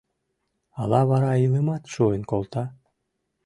[0.81, 2.63] Ала вара илымат шуын колта?